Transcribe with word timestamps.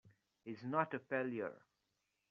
He's 0.43 0.63
not 0.63 0.95
a 0.95 0.99
failure! 0.99 1.61